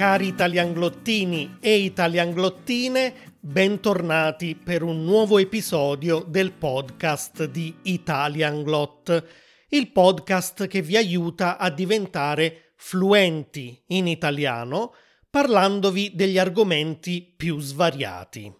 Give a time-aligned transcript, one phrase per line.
[0.00, 9.24] Cari italianglottini e italianglottine, bentornati per un nuovo episodio del podcast di Italianglot,
[9.68, 14.94] il podcast che vi aiuta a diventare fluenti in italiano
[15.28, 18.50] parlandovi degli argomenti più svariati.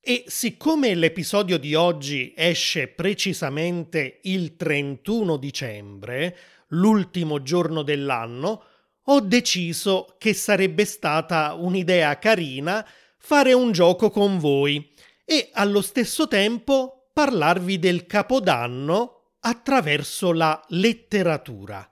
[0.00, 6.36] E siccome l'episodio di oggi esce precisamente il 31 dicembre,
[6.70, 8.64] l'ultimo giorno dell'anno,
[9.04, 12.86] ho deciso che sarebbe stata un'idea carina
[13.18, 14.92] fare un gioco con voi
[15.24, 21.88] e allo stesso tempo parlarvi del Capodanno attraverso la letteratura.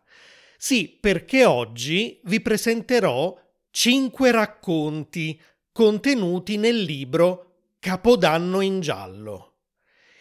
[0.57, 3.37] Sì, perché oggi vi presenterò
[3.70, 5.41] cinque racconti
[5.73, 7.45] contenuti nel libro
[7.79, 9.55] Capodanno in giallo.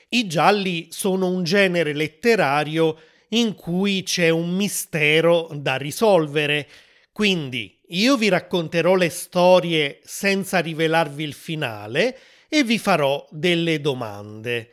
[0.10, 2.98] I gialli sono un genere letterario
[3.30, 6.68] in cui c'è un mistero da risolvere,
[7.12, 12.18] quindi io vi racconterò le storie senza rivelarvi il finale
[12.50, 14.70] e vi farò delle domande.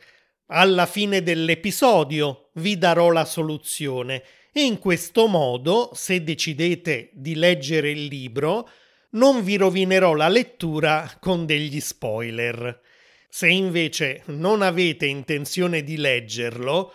[0.47, 7.91] Alla fine dell'episodio vi darò la soluzione e in questo modo, se decidete di leggere
[7.91, 8.69] il libro,
[9.11, 12.79] non vi rovinerò la lettura con degli spoiler.
[13.27, 16.93] Se invece non avete intenzione di leggerlo,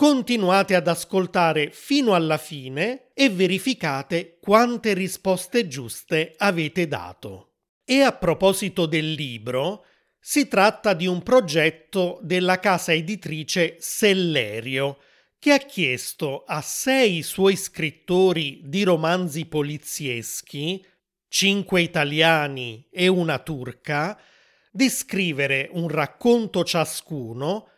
[0.00, 7.56] continuate ad ascoltare fino alla fine e verificate quante risposte giuste avete dato.
[7.84, 9.84] E a proposito del libro,
[10.18, 15.00] si tratta di un progetto della casa editrice Sellerio,
[15.38, 20.82] che ha chiesto a sei suoi scrittori di romanzi polizieschi,
[21.28, 24.18] cinque italiani e una turca,
[24.72, 27.68] di scrivere un racconto ciascuno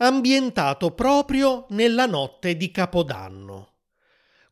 [0.00, 3.76] ambientato proprio nella notte di Capodanno.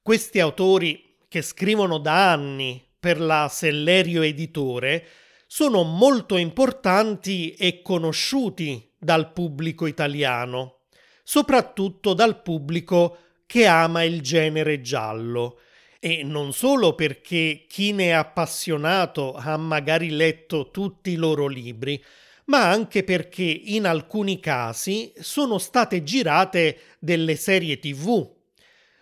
[0.03, 5.07] Questi autori, che scrivono da anni per la Sellerio Editore,
[5.47, 10.79] sono molto importanti e conosciuti dal pubblico italiano
[11.29, 15.59] soprattutto dal pubblico che ama il genere giallo.
[16.01, 22.03] E non solo perché chi ne è appassionato ha magari letto tutti i loro libri,
[22.49, 28.37] ma anche perché in alcuni casi sono state girate delle serie tv.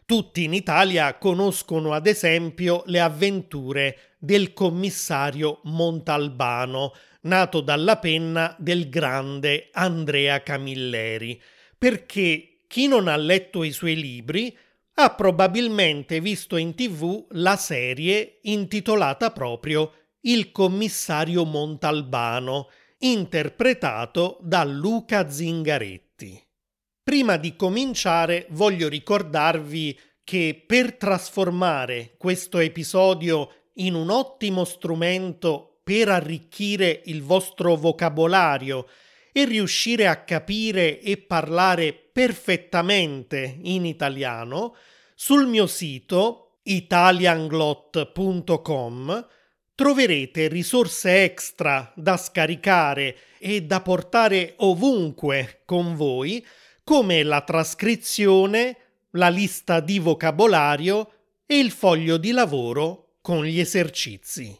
[0.04, 6.92] Tutti in Italia conoscono ad esempio le avventure del commissario Montalbano,
[7.22, 11.40] nato dalla penna del grande Andrea Camilleri
[11.78, 14.56] perché chi non ha letto i suoi libri
[14.94, 19.92] ha probabilmente visto in tv la serie intitolata proprio
[20.22, 22.68] Il commissario Montalbano,
[23.12, 26.42] interpretato da Luca Zingaretti.
[27.02, 36.08] Prima di cominciare voglio ricordarvi che per trasformare questo episodio in un ottimo strumento per
[36.08, 38.88] arricchire il vostro vocabolario
[39.30, 44.74] e riuscire a capire e parlare perfettamente in italiano,
[45.14, 49.26] sul mio sito italianglot.com
[49.76, 56.44] troverete risorse extra da scaricare e da portare ovunque con voi,
[56.82, 58.76] come la trascrizione,
[59.10, 61.12] la lista di vocabolario
[61.44, 64.58] e il foglio di lavoro con gli esercizi.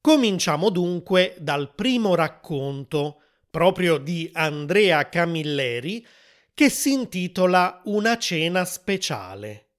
[0.00, 6.06] Cominciamo dunque dal primo racconto, proprio di Andrea Camilleri,
[6.54, 9.72] che si intitola Una cena speciale.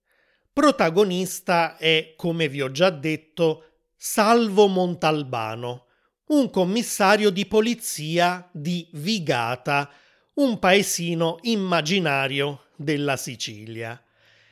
[0.54, 3.67] Protagonista è, come vi ho già detto,
[4.00, 5.86] Salvo Montalbano,
[6.28, 9.90] un commissario di polizia di Vigata,
[10.36, 14.00] un paesino immaginario della Sicilia.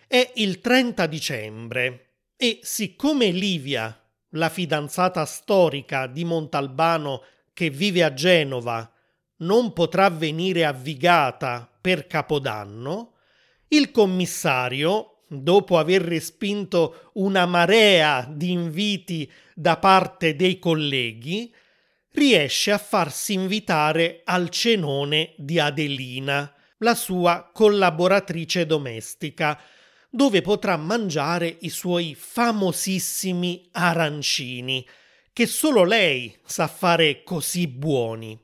[0.07, 3.95] È il 30 dicembre e siccome Livia,
[4.29, 7.21] la fidanzata storica di Montalbano
[7.53, 8.91] che vive a Genova,
[9.37, 13.13] non potrà venire avvigata per Capodanno,
[13.67, 21.53] il commissario, dopo aver respinto una marea di inviti da parte dei colleghi,
[22.11, 29.59] riesce a farsi invitare al cenone di Adelina, la sua collaboratrice domestica,
[30.09, 34.85] dove potrà mangiare i suoi famosissimi arancini,
[35.33, 38.39] che solo lei sa fare così buoni.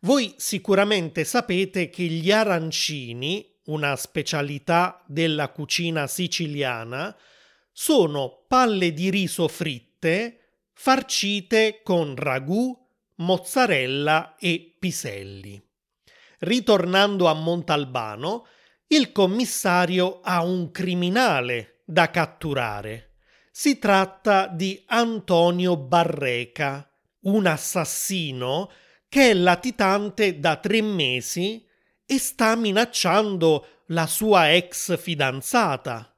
[0.00, 7.16] Voi sicuramente sapete che gli arancini, una specialità della cucina siciliana,
[7.72, 10.40] sono palle di riso fritte
[10.72, 12.76] farcite con ragù,
[13.16, 15.62] mozzarella e piselli.
[16.40, 18.46] Ritornando a Montalbano,
[18.88, 23.14] il commissario ha un criminale da catturare.
[23.50, 26.88] Si tratta di Antonio Barreca,
[27.20, 28.70] un assassino
[29.08, 31.65] che è latitante da tre mesi
[32.06, 36.16] e sta minacciando la sua ex fidanzata.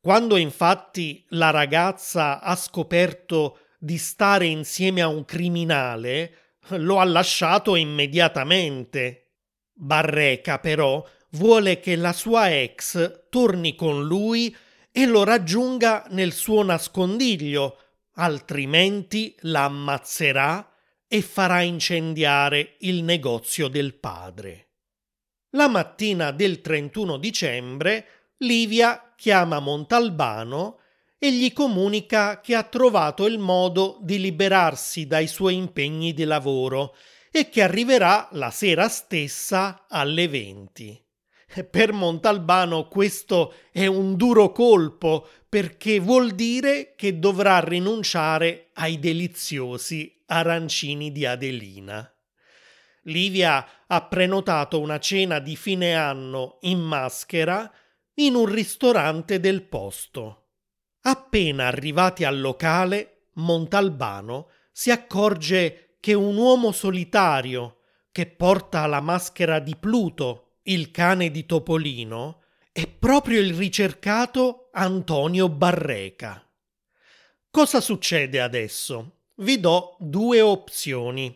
[0.00, 7.74] Quando infatti la ragazza ha scoperto di stare insieme a un criminale, lo ha lasciato
[7.74, 9.32] immediatamente.
[9.72, 14.54] Barreca però vuole che la sua ex torni con lui
[14.90, 17.78] e lo raggiunga nel suo nascondiglio,
[18.14, 20.72] altrimenti la ammazzerà
[21.06, 24.67] e farà incendiare il negozio del padre.
[25.52, 28.06] La mattina del 31 dicembre
[28.38, 30.80] Livia chiama Montalbano
[31.18, 36.94] e gli comunica che ha trovato il modo di liberarsi dai suoi impegni di lavoro
[37.30, 41.02] e che arriverà la sera stessa alle 20.
[41.70, 50.14] Per Montalbano questo è un duro colpo perché vuol dire che dovrà rinunciare ai deliziosi
[50.26, 52.12] arancini di Adelina.
[53.04, 57.70] Livia ha prenotato una cena di fine anno in maschera
[58.14, 60.48] in un ristorante del posto.
[61.02, 67.78] Appena arrivati al locale, Montalbano si accorge che un uomo solitario
[68.12, 72.42] che porta la maschera di Pluto, il cane di Topolino,
[72.72, 76.44] è proprio il ricercato Antonio Barreca.
[77.50, 79.20] Cosa succede adesso?
[79.36, 81.34] Vi do due opzioni.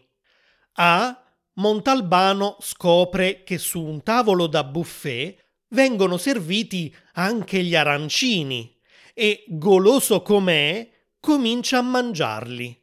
[0.74, 1.21] A.
[1.54, 5.38] Montalbano scopre che su un tavolo da buffet
[5.68, 8.74] vengono serviti anche gli arancini
[9.12, 10.90] e, goloso com'è,
[11.20, 12.80] comincia a mangiarli.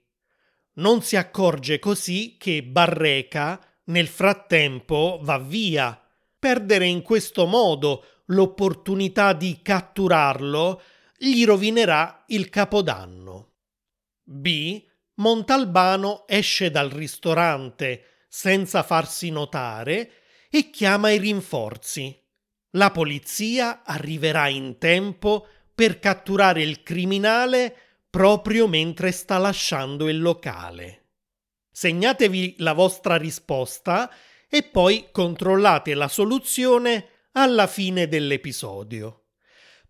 [0.74, 6.00] Non si accorge così che Barreca nel frattempo va via.
[6.38, 10.82] Perdere in questo modo l'opportunità di catturarlo
[11.18, 13.54] gli rovinerà il capodanno.
[14.24, 14.82] B.
[15.16, 20.12] Montalbano esce dal ristorante senza farsi notare
[20.50, 22.16] e chiama i rinforzi.
[22.74, 27.76] La polizia arriverà in tempo per catturare il criminale
[28.10, 31.08] proprio mentre sta lasciando il locale.
[31.72, 34.12] Segnatevi la vostra risposta
[34.48, 39.26] e poi controllate la soluzione alla fine dell'episodio.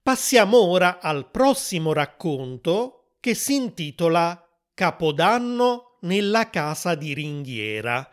[0.01, 4.41] Passiamo ora al prossimo racconto che si intitola
[4.73, 8.09] Capodanno nella casa di ringhiera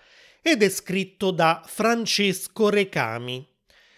[0.49, 3.45] ed è scritto da Francesco Recami.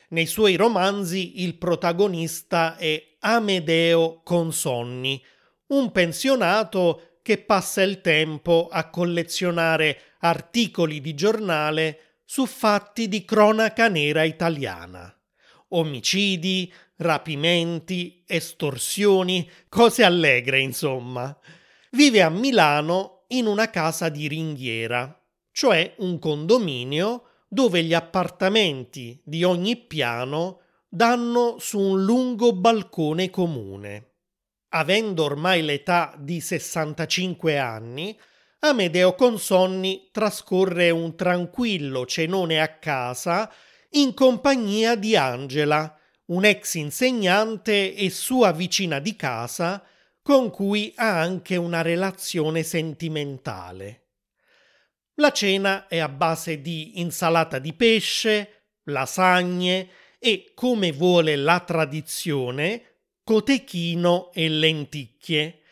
[0.08, 5.22] Nei suoi romanzi il protagonista è Amedeo Consonni,
[5.66, 13.88] un pensionato che passa il tempo a collezionare articoli di giornale su fatti di cronaca
[13.88, 15.14] nera italiana.
[15.68, 21.38] Omicidi, rapimenti, estorsioni, cose allegre, insomma.
[21.90, 25.17] Vive a Milano in una casa di ringhiera,
[25.58, 34.10] cioè un condominio dove gli appartamenti di ogni piano danno su un lungo balcone comune.
[34.68, 38.16] Avendo ormai l'età di 65 anni,
[38.60, 43.52] Amedeo Consonni trascorre un tranquillo cenone a casa
[43.90, 45.92] in compagnia di Angela,
[46.26, 49.82] un'ex insegnante e sua vicina di casa
[50.22, 54.02] con cui ha anche una relazione sentimentale.
[55.20, 59.88] La cena è a base di insalata di pesce, lasagne
[60.20, 62.82] e, come vuole la tradizione,
[63.24, 65.62] cotechino e lenticchie.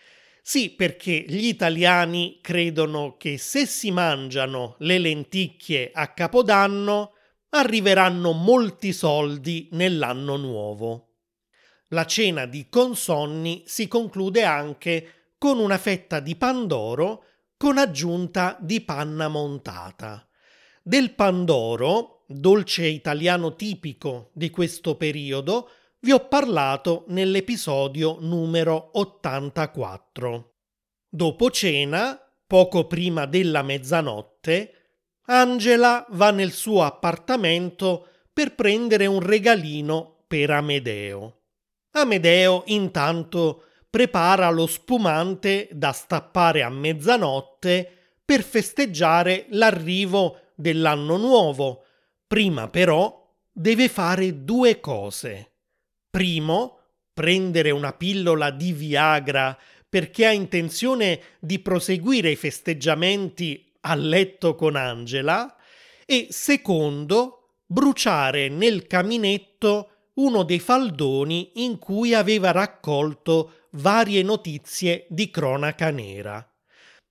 [0.43, 7.13] Sì, perché gli italiani credono che se si mangiano le lenticchie a Capodanno
[7.51, 11.19] arriveranno molti soldi nell'anno nuovo.
[11.91, 17.23] La cena di consonni si conclude anche con una fetta di pandoro
[17.57, 20.29] con aggiunta di panna montata.
[20.83, 25.71] Del pandoro, dolce italiano tipico di questo periodo,
[26.01, 30.55] vi ho parlato nell'episodio numero 84.
[31.09, 34.73] Dopo cena, poco prima della mezzanotte,
[35.29, 41.41] Angela va nel suo appartamento per prendere un regalino per Amedeo.
[41.93, 43.63] Amedeo intanto
[43.97, 47.91] prepara lo spumante da stappare a mezzanotte
[48.23, 51.83] per festeggiare l'arrivo dell'anno nuovo.
[52.27, 55.53] Prima però deve fare due cose.
[56.11, 56.79] Primo,
[57.15, 64.77] prendere una pillola di Viagra perché ha intenzione di proseguire i festeggiamenti a letto con
[64.77, 65.57] Angela
[66.05, 75.31] e secondo, bruciare nel caminetto uno dei faldoni in cui aveva raccolto varie notizie di
[75.31, 76.47] cronaca nera.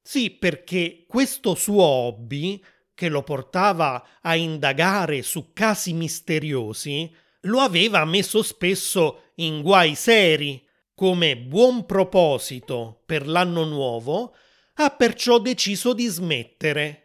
[0.02, 8.06] Sì, perché questo suo hobby, che lo portava a indagare su casi misteriosi, lo aveva
[8.06, 10.64] messo spesso in guai seri.
[10.94, 14.36] Come buon proposito per l'anno nuovo,
[14.76, 17.02] ha perciò deciso di smettere.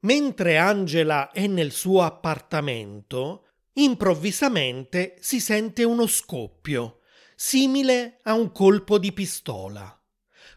[0.00, 7.00] Mentre Angela è nel suo appartamento, improvvisamente si sente uno scoppio,
[7.34, 10.00] simile a un colpo di pistola.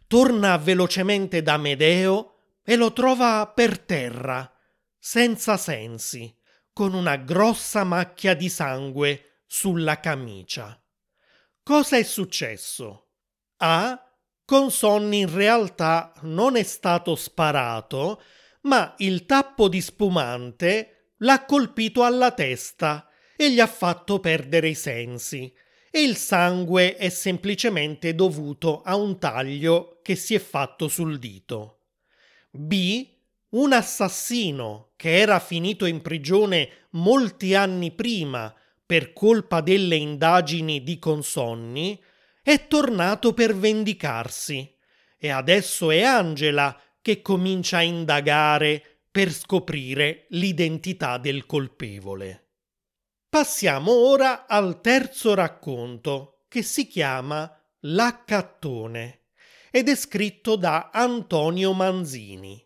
[0.08, 4.52] Torna velocemente da Medeo e lo trova per terra,
[4.98, 6.34] senza sensi,
[6.74, 10.80] con una grossa macchia di sangue sulla camicia.
[11.64, 13.08] Cosa è successo?
[13.58, 14.02] A.
[14.46, 18.22] Con Sonny in realtà non è stato sparato,
[18.62, 24.76] ma il tappo di spumante l'ha colpito alla testa e gli ha fatto perdere i
[24.76, 25.54] sensi.
[25.90, 31.80] E il sangue è semplicemente dovuto a un taglio che si è fatto sul dito.
[32.52, 33.08] B.
[33.50, 38.54] Un assassino che era finito in prigione molti anni prima
[38.86, 42.02] per colpa delle indagini di Consonni
[42.44, 44.74] è tornato per vendicarsi
[45.18, 52.47] e adesso è Angela che comincia a indagare per scoprire l'identità del colpevole.
[53.30, 59.24] Passiamo ora al terzo racconto, che si chiama L'Accattone
[59.70, 62.66] ed è scritto da Antonio Manzini.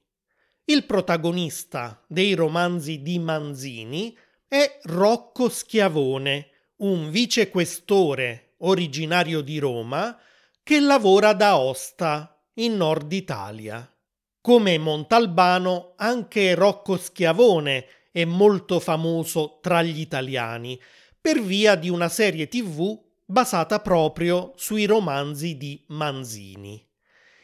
[0.65, 4.15] Il protagonista dei romanzi di Manzini
[4.47, 10.15] è Rocco Schiavone, un vicequestore originario di Roma
[10.61, 13.91] che lavora da Osta, in Nord Italia.
[14.39, 20.79] Come Montalbano, anche Rocco Schiavone è molto famoso tra gli italiani
[21.19, 26.85] per via di una serie tv basata proprio sui romanzi di Manzini.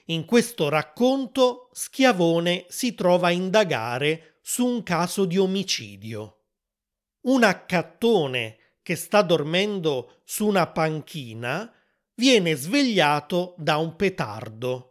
[0.05, 6.43] In questo racconto Schiavone si trova a indagare su un caso di omicidio.
[7.21, 11.71] Un accattone che sta dormendo su una panchina
[12.15, 14.87] viene svegliato da un petardo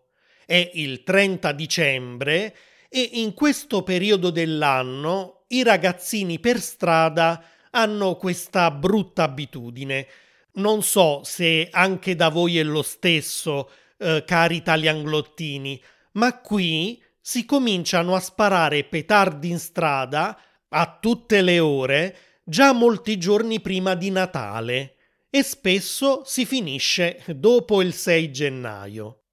[0.47, 2.56] è il 30 dicembre
[2.88, 10.07] e in questo periodo dell'anno i ragazzini per strada hanno questa brutta abitudine.
[10.55, 17.45] Non so se anche da voi è lo stesso, eh, cari italianglottini, ma qui si
[17.45, 20.38] cominciano a sparare petardi in strada
[20.69, 24.95] a tutte le ore già molti giorni prima di Natale
[25.29, 29.25] e spesso si finisce dopo il 6 gennaio.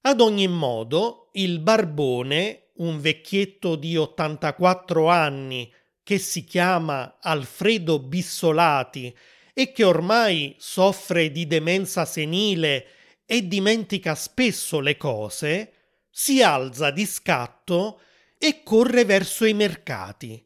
[0.00, 9.14] Ad ogni modo, il barbone, un vecchietto di 84 anni che si chiama Alfredo Bissolati
[9.52, 12.86] e che ormai soffre di demenza senile
[13.24, 15.72] e dimentica spesso le cose,
[16.10, 18.00] si alza di scatto
[18.36, 20.44] e corre verso i mercati,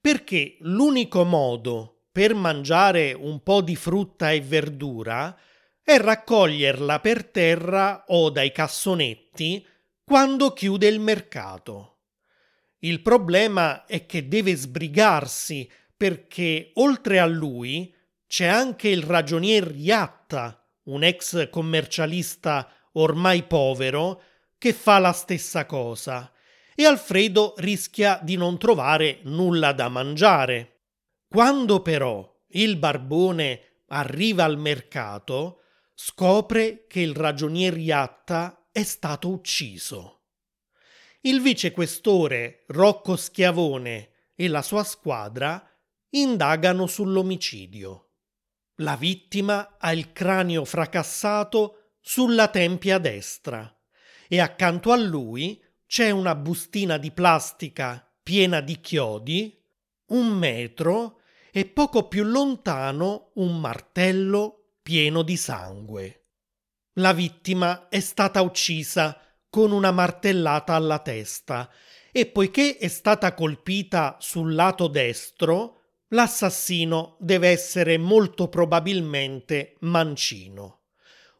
[0.00, 5.36] perché l'unico modo per mangiare un po' di frutta e verdura
[5.82, 9.66] e raccoglierla per terra o dai cassonetti
[10.04, 12.00] quando chiude il mercato.
[12.80, 17.92] Il problema è che deve sbrigarsi perché oltre a lui
[18.26, 24.22] c'è anche il ragionier Iatta, un ex commercialista ormai povero,
[24.58, 26.30] che fa la stessa cosa
[26.74, 30.80] e Alfredo rischia di non trovare nulla da mangiare.
[31.28, 35.62] Quando però il barbone arriva al mercato,
[35.94, 40.22] scopre che il ragionier Iatta è stato ucciso.
[41.20, 45.64] Il vicequestore Rocco Schiavone e la sua squadra
[46.08, 48.08] indagano sull'omicidio.
[48.78, 53.72] La vittima ha il cranio fracassato sulla tempia destra
[54.26, 59.56] e accanto a lui c'è una bustina di plastica piena di chiodi,
[60.06, 61.20] un metro
[61.52, 66.23] e poco più lontano un martello pieno di sangue.
[66.98, 69.20] La vittima è stata uccisa
[69.50, 71.68] con una martellata alla testa
[72.12, 80.82] e poiché è stata colpita sul lato destro, l'assassino deve essere molto probabilmente mancino.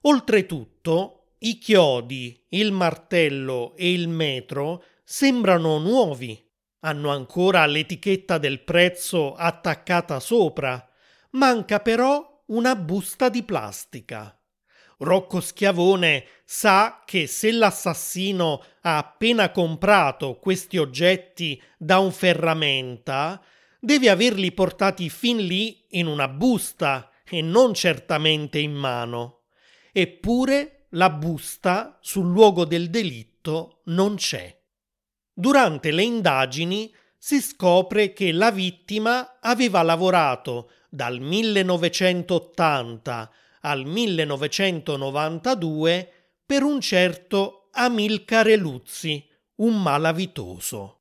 [0.02, 6.36] Oltretutto, i chiodi, il martello e il metro sembrano nuovi.
[6.80, 10.84] Hanno ancora l'etichetta del prezzo attaccata sopra.
[11.30, 14.36] Manca però una busta di plastica.
[15.04, 23.40] Rocco Schiavone sa che se l'assassino ha appena comprato questi oggetti da un ferramenta,
[23.78, 29.42] deve averli portati fin lì in una busta e non certamente in mano.
[29.92, 34.56] Eppure la busta sul luogo del delitto non c'è.
[35.32, 43.30] Durante le indagini si scopre che la vittima aveva lavorato dal 1980
[43.64, 46.12] al 1992
[46.44, 51.00] per un certo Amilcare Luzzi, un malavitoso.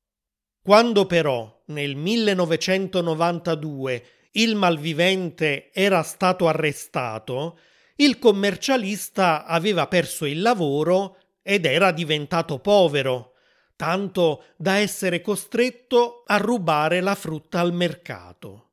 [0.62, 7.58] Quando però nel 1992 il malvivente era stato arrestato,
[7.96, 13.34] il commercialista aveva perso il lavoro ed era diventato povero,
[13.76, 18.70] tanto da essere costretto a rubare la frutta al mercato.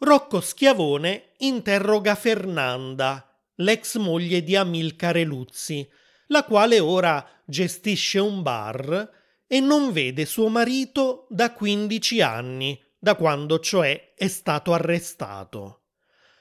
[0.00, 5.88] Rocco Schiavone interroga Fernanda, l'ex moglie di Amilcare Luzzi,
[6.28, 9.10] la quale ora gestisce un bar
[9.44, 15.86] e non vede suo marito da 15 anni, da quando cioè è stato arrestato.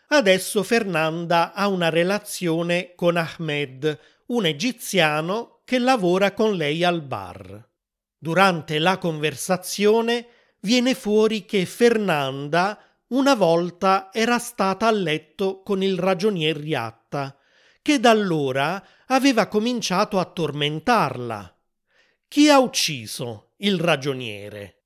[0.10, 7.68] Adesso Fernanda ha una relazione con Ahmed, un egiziano che lavora con lei al bar.
[8.20, 10.28] Durante la conversazione
[10.60, 17.38] viene fuori che Fernanda una volta era stata a letto con il ragionier Riatta,
[17.82, 21.58] che da allora aveva cominciato a tormentarla.
[22.28, 24.84] Chi ha ucciso il ragioniere?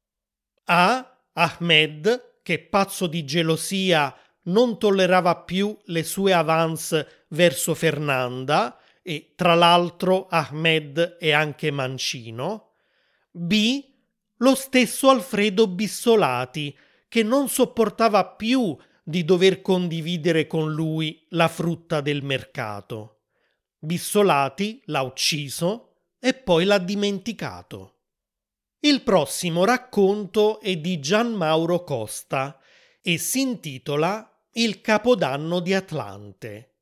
[0.66, 1.18] A.
[1.34, 9.56] Ahmed, che pazzo di gelosia non tollerava più le sue avance verso Fernanda, e tra
[9.56, 12.74] l'altro Ahmed è anche mancino.
[13.32, 13.84] B.
[14.38, 16.76] Lo stesso Alfredo Bissolati,
[17.12, 23.24] che non sopportava più di dover condividere con lui la frutta del mercato.
[23.78, 27.98] Bissolati l'ha ucciso e poi l'ha dimenticato.
[28.80, 32.58] Il prossimo racconto è di Gian Mauro Costa
[33.02, 36.76] e si intitola Il Capodanno di Atlante.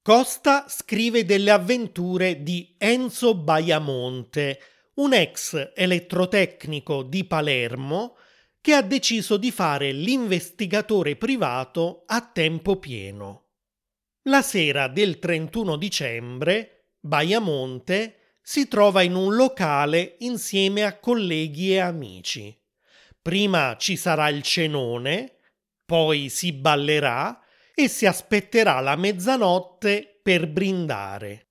[0.00, 4.60] Costa scrive delle avventure di Enzo Baiamonte,
[4.94, 8.14] un ex elettrotecnico di Palermo
[8.60, 13.46] che ha deciso di fare l'investigatore privato a tempo pieno.
[14.24, 21.78] La sera del 31 dicembre, Baiamonte si trova in un locale insieme a colleghi e
[21.78, 22.54] amici.
[23.22, 25.36] Prima ci sarà il cenone,
[25.86, 27.40] poi si ballerà
[27.74, 31.48] e si aspetterà la mezzanotte per brindare.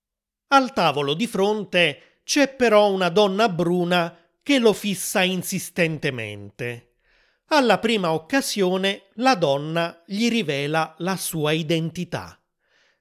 [0.48, 6.89] Al tavolo di fronte c'è però una donna bruna che lo fissa insistentemente.
[7.52, 12.40] Alla prima occasione la donna gli rivela la sua identità.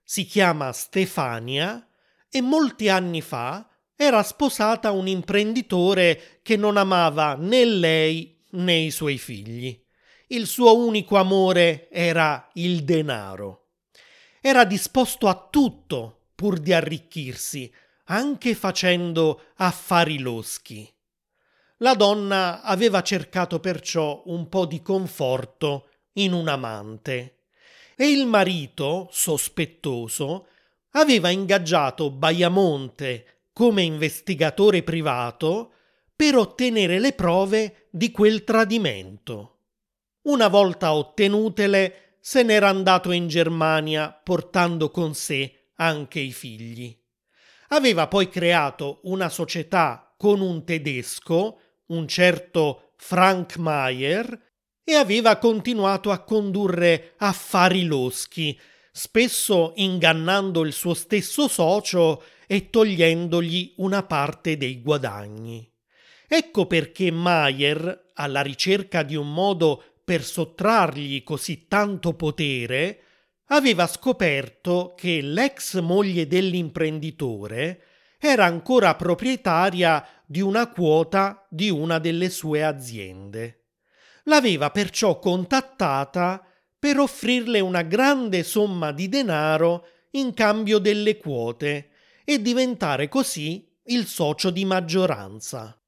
[0.03, 1.87] Si chiama Stefania
[2.27, 8.89] e molti anni fa era sposata un imprenditore che non amava né lei né i
[8.89, 9.79] suoi figli.
[10.29, 13.67] Il suo unico amore era il denaro.
[14.41, 17.71] Era disposto a tutto pur di arricchirsi,
[18.05, 20.91] anche facendo affari loschi.
[21.81, 27.39] La donna aveva cercato perciò un po' di conforto in un amante
[27.95, 30.47] e il marito, sospettoso,
[30.91, 35.73] aveva ingaggiato Baiamonte come investigatore privato
[36.15, 39.57] per ottenere le prove di quel tradimento.
[40.23, 46.97] Una volta ottenutele, se n'era andato in Germania portando con sé anche i figli.
[47.69, 54.47] Aveva poi creato una società con un tedesco, un certo Frank Mayer,
[54.89, 58.59] e aveva continuato a condurre affari loschi,
[58.91, 65.71] spesso ingannando il suo stesso socio e togliendogli una parte dei guadagni.
[66.27, 73.03] Ecco perché Mayer, alla ricerca di un modo per sottrargli così tanto potere,
[73.49, 77.83] aveva scoperto che l'ex moglie dell'imprenditore
[78.19, 83.67] era ancora proprietaria di una quota di una delle sue aziende.
[84.23, 86.45] L'aveva perciò contattata
[86.77, 91.91] per offrirle una grande somma di denaro in cambio delle quote
[92.25, 95.81] e diventare così il socio di maggioranza.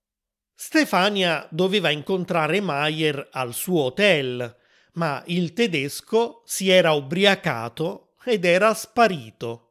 [0.55, 4.57] Stefania doveva incontrare Mayer al suo hotel,
[4.93, 9.70] ma il tedesco si era ubriacato ed era sparito.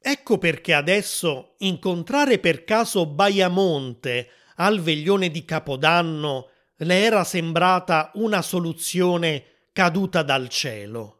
[0.00, 8.40] Ecco perché adesso incontrare per caso Baiamonte al veglione di Capodanno le era sembrata una
[8.40, 11.14] soluzione caduta dal cielo.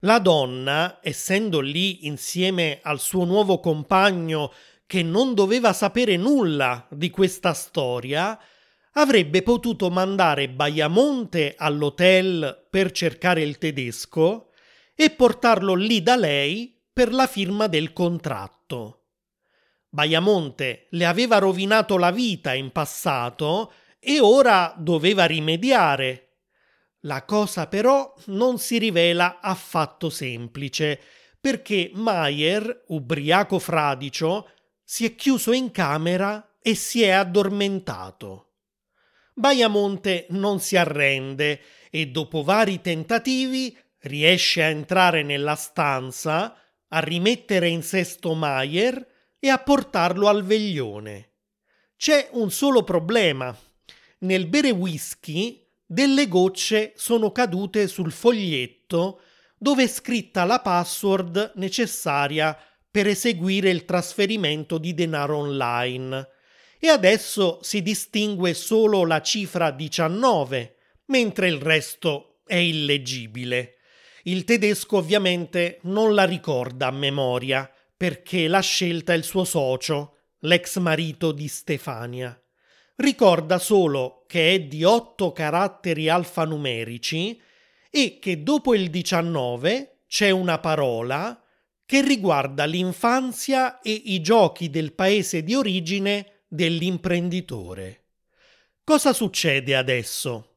[0.00, 4.52] La donna, essendo lì insieme al suo nuovo compagno
[4.86, 8.38] che non doveva sapere nulla di questa storia,
[8.92, 14.50] avrebbe potuto mandare Baiamonte all'hotel per cercare il tedesco
[14.94, 19.06] e portarlo lì da lei per la firma del contratto.
[19.88, 26.26] Baiamonte le aveva rovinato la vita in passato e ora doveva rimediare.
[27.00, 31.00] La cosa però non si rivela affatto semplice,
[31.40, 34.48] perché Maier, ubriaco fradicio,
[34.84, 38.46] si è chiuso in camera e si è addormentato.
[39.32, 46.54] Baiamonte non si arrende e dopo vari tentativi riesce a entrare nella stanza,
[46.90, 49.06] a rimettere in sesto Maier
[49.38, 51.30] e a portarlo al veglione.
[51.96, 53.56] C'è un solo problema.
[54.20, 59.22] Nel bere whisky delle gocce sono cadute sul foglietto
[59.56, 62.56] dove è scritta la password necessaria
[62.90, 66.28] per eseguire il trasferimento di denaro online
[66.78, 70.76] e adesso si distingue solo la cifra 19,
[71.06, 73.79] mentre il resto è illeggibile.
[74.24, 80.78] Il tedesco ovviamente non la ricorda a memoria perché l'ha scelta il suo socio, l'ex
[80.78, 82.38] marito di Stefania.
[82.96, 87.40] Ricorda solo che è di otto caratteri alfanumerici
[87.90, 91.42] e che dopo il 19 c'è una parola
[91.86, 98.04] che riguarda l'infanzia e i giochi del paese di origine dell'imprenditore.
[98.84, 100.56] Cosa succede adesso?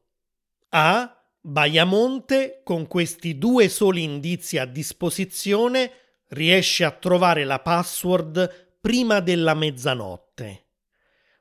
[0.70, 1.13] A.
[1.46, 5.90] Baiamonte, con questi due soli indizi a disposizione,
[6.28, 10.64] riesce a trovare la password prima della mezzanotte.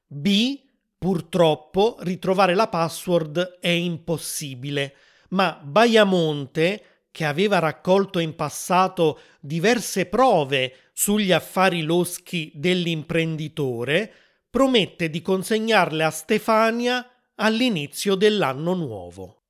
[0.05, 0.59] B.
[0.97, 4.93] Purtroppo ritrovare la password è impossibile,
[5.29, 14.13] ma Baiamonte che aveva raccolto in passato diverse prove sugli affari loschi dell'imprenditore,
[14.49, 19.42] promette di consegnarle a Stefania all'inizio dell'anno nuovo.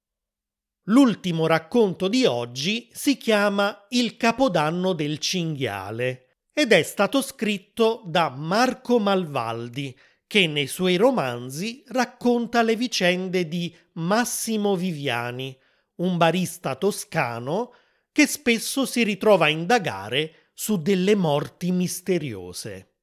[0.87, 8.29] L'ultimo racconto di oggi si chiama Il Capodanno del cinghiale ed è stato scritto da
[8.29, 15.57] Marco Malvaldi, che nei suoi romanzi racconta le vicende di Massimo Viviani,
[15.95, 17.73] un barista toscano
[18.11, 22.95] che spesso si ritrova a indagare su delle morti misteriose.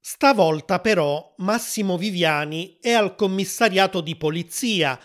[0.00, 4.98] Stavolta però Massimo Viviani è al commissariato di polizia,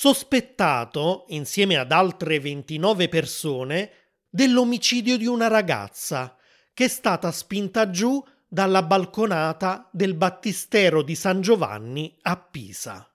[0.00, 3.90] sospettato, insieme ad altre 29 persone,
[4.28, 6.36] dell'omicidio di una ragazza
[6.72, 13.12] che è stata spinta giù dalla balconata del battistero di San Giovanni a Pisa.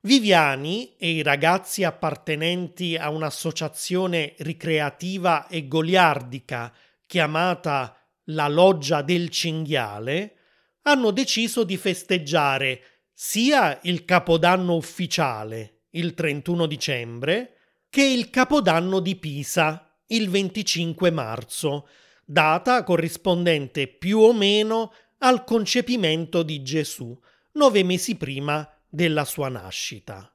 [0.00, 6.74] Viviani e i ragazzi appartenenti a un'associazione ricreativa e goliardica
[7.06, 10.34] chiamata la Loggia del Cinghiale
[10.82, 17.56] hanno deciso di festeggiare sia il Capodanno ufficiale, il 31 dicembre,
[17.88, 21.88] che il Capodanno di Pisa, il 25 marzo,
[22.24, 27.18] data corrispondente più o meno al concepimento di Gesù,
[27.52, 30.32] nove mesi prima della sua nascita.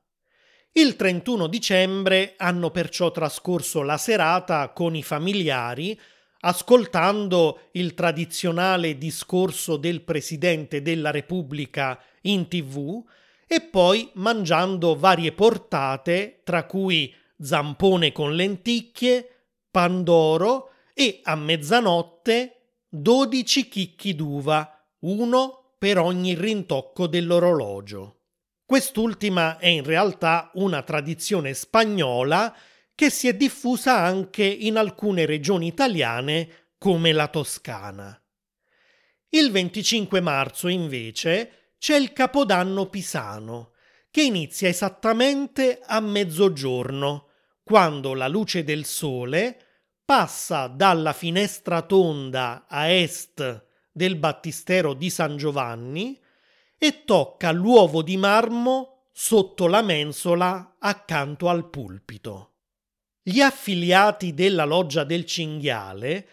[0.74, 6.00] Il 31 dicembre hanno perciò trascorso la serata con i familiari,
[6.42, 13.04] ascoltando il tradizionale discorso del Presidente della Repubblica in tv
[13.48, 23.70] e poi mangiando varie portate, tra cui zampone con lenticchie, pandoro e a mezzanotte 12
[23.70, 28.16] chicchi d'uva, uno per ogni rintocco dell'orologio.
[28.66, 32.54] Quest'ultima è in realtà una tradizione spagnola
[32.94, 38.20] che si è diffusa anche in alcune regioni italiane come la Toscana.
[39.30, 43.74] Il 25 marzo invece c'è il Capodanno pisano,
[44.10, 47.30] che inizia esattamente a mezzogiorno,
[47.64, 49.66] quando la luce del sole
[50.06, 56.18] passa dalla finestra tonda a est del battistero di San Giovanni
[56.78, 62.54] e tocca l'uovo di marmo sotto la mensola accanto al pulpito.
[63.22, 66.28] Gli affiliati della loggia del cinghiale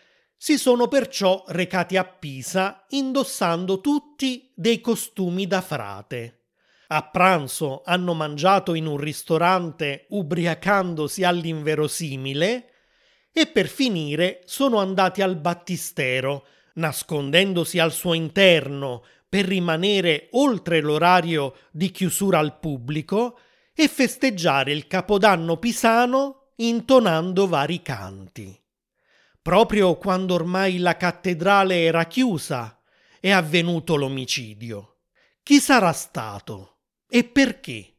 [0.45, 6.49] si sono perciò recati a Pisa indossando tutti dei costumi da frate.
[6.89, 12.73] A pranzo hanno mangiato in un ristorante ubriacandosi all'inverosimile
[13.33, 21.55] e per finire sono andati al battistero, nascondendosi al suo interno per rimanere oltre l'orario
[21.71, 23.39] di chiusura al pubblico
[23.75, 28.64] e festeggiare il Capodanno pisano intonando vari canti.
[29.45, 32.81] Proprio quando ormai la cattedrale era chiusa
[33.21, 35.01] è avvenuto l'omicidio.
[35.43, 37.95] Chi sarà stato e perché?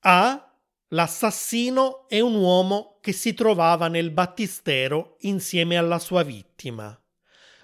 [0.00, 0.54] A.
[0.88, 6.94] L'assassino è un uomo che si trovava nel battistero insieme alla sua vittima.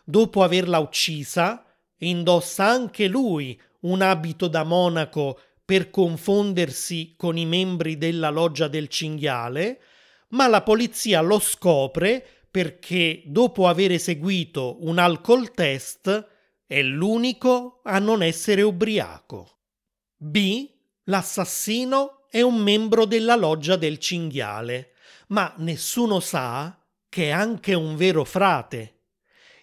[0.03, 1.67] Dopo averla uccisa,
[1.99, 8.89] indossa anche lui un abito da monaco per confondersi con i membri della loggia del
[8.89, 9.83] cinghiale,
[10.29, 16.27] ma la polizia lo scopre perché dopo aver eseguito un alcol test
[16.67, 19.59] è l'unico a non essere ubriaco.
[20.17, 20.69] B.
[21.05, 24.93] L'assassino è un membro della loggia del cinghiale,
[25.29, 28.95] ma nessuno sa che è anche un vero frate.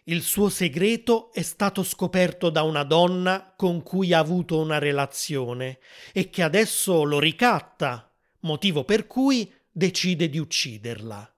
[0.05, 5.79] Il suo segreto è stato scoperto da una donna con cui ha avuto una relazione
[6.13, 11.34] e che adesso lo ricatta, motivo per cui decide di ucciderla.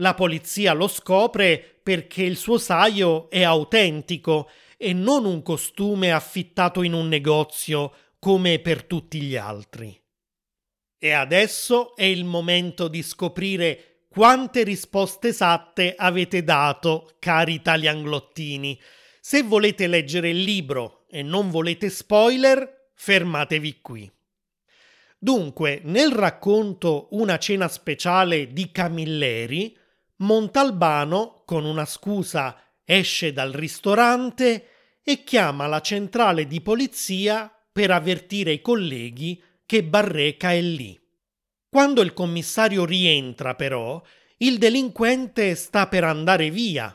[0.00, 6.82] La polizia lo scopre perché il suo saio è autentico e non un costume affittato
[6.82, 9.98] in un negozio come per tutti gli altri.
[10.98, 18.78] E adesso è il momento di scoprire quante risposte esatte avete dato, cari italianglottini.
[19.20, 24.10] Se volete leggere il libro e non volete spoiler, fermatevi qui.
[25.18, 29.76] Dunque, nel racconto Una cena speciale di Camilleri,
[30.20, 34.68] Montalbano, con una scusa, esce dal ristorante
[35.02, 40.98] e chiama la centrale di polizia per avvertire i colleghi che Barreca è lì.
[41.68, 44.02] Quando il commissario rientra, però,
[44.38, 46.94] il delinquente sta per andare via.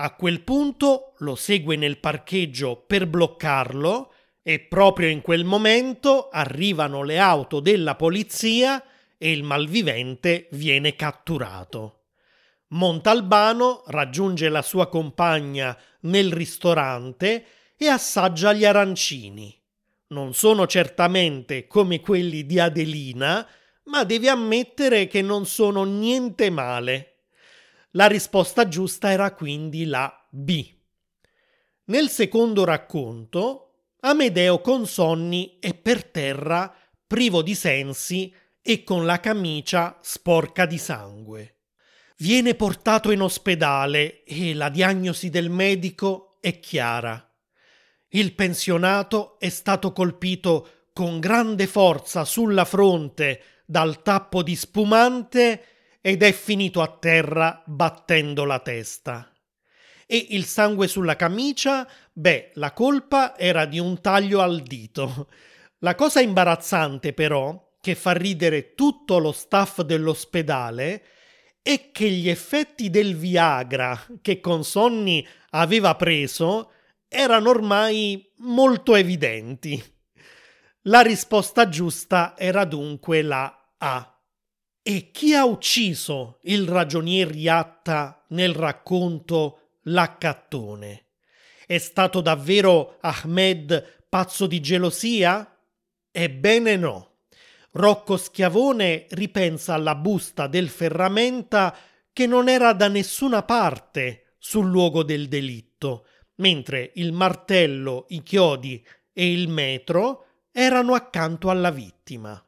[0.00, 7.02] A quel punto lo segue nel parcheggio per bloccarlo e proprio in quel momento arrivano
[7.02, 8.82] le auto della polizia
[9.16, 11.97] e il malvivente viene catturato.
[12.70, 19.58] Montalbano raggiunge la sua compagna nel ristorante e assaggia gli arancini.
[20.08, 23.46] Non sono certamente come quelli di Adelina,
[23.84, 27.24] ma devi ammettere che non sono niente male.
[27.92, 30.76] La risposta giusta era quindi la B.
[31.84, 33.68] Nel secondo racconto,
[34.00, 36.74] Amedeo Consonni è per terra,
[37.06, 41.57] privo di sensi e con la camicia sporca di sangue.
[42.20, 47.32] Viene portato in ospedale e la diagnosi del medico è chiara.
[48.08, 55.64] Il pensionato è stato colpito con grande forza sulla fronte dal tappo di spumante
[56.00, 59.32] ed è finito a terra battendo la testa.
[60.04, 61.88] E il sangue sulla camicia?
[62.12, 65.28] Beh, la colpa era di un taglio al dito.
[65.78, 71.04] La cosa imbarazzante però, che fa ridere tutto lo staff dell'ospedale,
[71.68, 76.70] è che gli effetti del Viagra che Consonni aveva preso
[77.06, 79.78] erano ormai molto evidenti.
[80.84, 84.18] La risposta giusta era dunque la a.
[84.80, 91.08] E chi ha ucciso il ragionier Iatta nel racconto L'accattone?
[91.66, 95.54] È stato davvero Ahmed pazzo di gelosia?
[96.10, 97.17] Ebbene no.
[97.72, 101.76] Rocco Schiavone ripensa alla busta del ferramenta
[102.12, 108.84] che non era da nessuna parte sul luogo del delitto, mentre il martello, i chiodi
[109.12, 112.42] e il metro erano accanto alla vittima.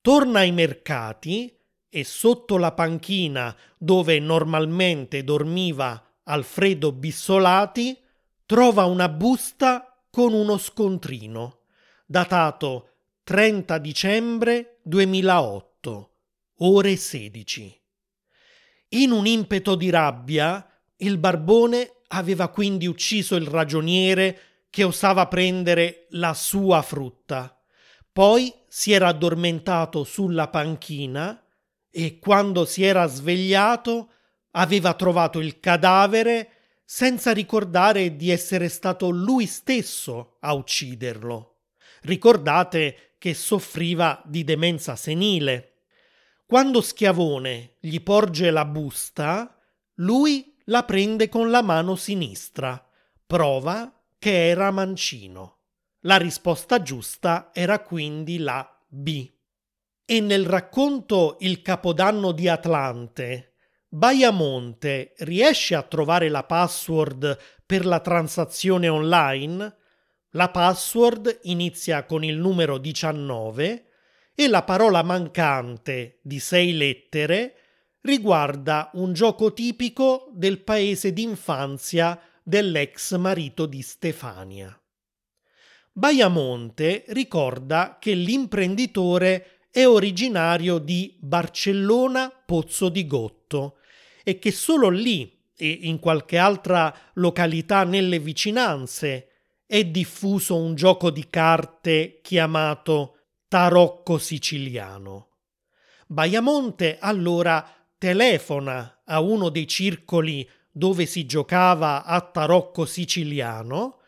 [0.00, 1.54] Torna ai mercati
[1.88, 7.96] e sotto la panchina dove normalmente dormiva Alfredo Bissolati
[8.44, 11.58] trova una busta con uno scontrino
[12.10, 12.87] datato
[13.28, 16.14] 30 dicembre 2008
[16.60, 17.82] ore 16
[18.88, 26.06] in un impeto di rabbia il barbone aveva quindi ucciso il ragioniere che osava prendere
[26.12, 27.54] la sua frutta
[28.10, 31.38] poi si era addormentato sulla panchina
[31.90, 34.08] e quando si era svegliato
[34.52, 41.56] aveva trovato il cadavere senza ricordare di essere stato lui stesso a ucciderlo.
[42.02, 45.82] Ricordate che soffriva di demenza senile.
[46.46, 49.54] Quando Schiavone gli porge la busta,
[49.96, 52.82] lui la prende con la mano sinistra,
[53.26, 55.56] prova che era mancino.
[56.02, 59.30] La risposta giusta era quindi la B.
[60.04, 63.54] E nel racconto Il Capodanno di Atlante,
[63.90, 69.76] Baiamonte riesce a trovare la password per la transazione online?
[70.32, 73.84] La password inizia con il numero 19
[74.34, 77.54] e la parola mancante di sei lettere
[78.02, 84.78] riguarda un gioco tipico del paese d'infanzia dell'ex marito di Stefania.
[85.92, 93.78] Baiamonte ricorda che l'imprenditore è originario di Barcellona Pozzo di Gotto
[94.22, 99.27] e che solo lì e in qualche altra località nelle vicinanze
[99.70, 105.40] è diffuso un gioco di carte chiamato tarocco siciliano.
[106.06, 113.98] Baiamonte allora telefona a uno dei circoli dove si giocava a tarocco siciliano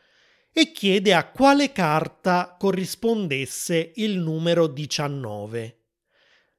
[0.50, 5.78] e chiede a quale carta corrispondesse il numero 19.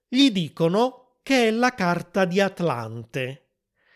[0.07, 3.47] Gli dicono che è la carta di Atlante.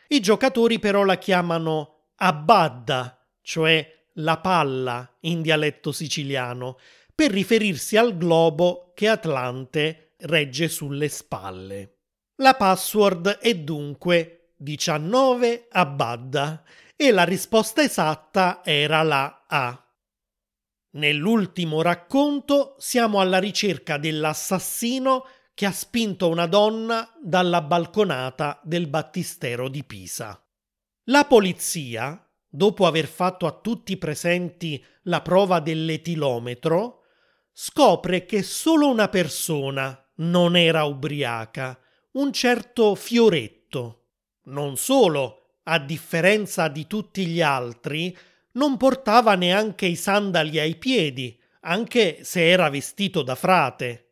[0.07, 6.77] I giocatori però la chiamano Abadda, cioè la palla in dialetto siciliano,
[7.13, 11.97] per riferirsi al globo che Atlante regge sulle spalle.
[12.37, 16.63] La password è dunque 19 Abadda
[16.95, 19.79] e la risposta esatta era la A.
[20.91, 29.69] Nell'ultimo racconto siamo alla ricerca dell'assassino che ha spinto una donna dalla balconata del battistero
[29.69, 30.41] di Pisa.
[31.05, 32.24] La polizia,
[32.55, 37.03] dopo aver fatto a tutti i presenti la prova dell'etilometro,
[37.51, 41.79] scopre che solo una persona non era ubriaca,
[42.13, 44.03] un certo Fioretto.
[44.45, 48.15] Non solo, a differenza di tutti gli altri,
[48.53, 54.11] non portava neanche i sandali ai piedi, anche se era vestito da frate.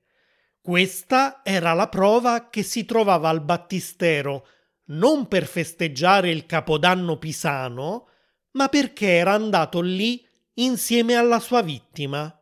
[0.60, 4.48] Questa era la prova che si trovava al battistero
[4.86, 8.08] non per festeggiare il capodanno pisano,
[8.54, 12.36] ma perché era andato lì insieme alla sua vittima,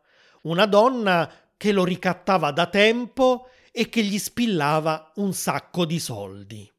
[0.43, 6.69] una donna che lo ricattava da tempo e che gli spillava un sacco di soldi.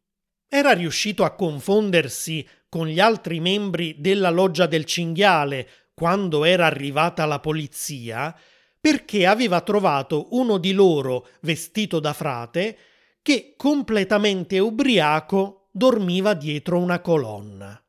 [0.48, 7.24] Era riuscito a confondersi con gli altri membri della loggia del cinghiale quando era arrivata
[7.24, 8.36] la polizia,
[8.80, 12.76] perché aveva trovato uno di loro vestito da frate
[13.22, 17.81] che completamente ubriaco dormiva dietro una colonna.